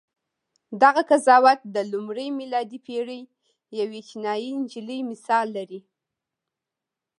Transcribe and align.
دغه 0.81 1.01
قضاوت 1.09 1.59
د 1.75 1.77
لومړۍ 1.91 2.27
میلادي 2.39 2.79
پېړۍ 2.85 3.21
یوې 3.79 4.01
چینایي 4.09 4.51
نجلۍ 4.61 4.99
مثال 5.11 5.45
لري. 5.57 5.79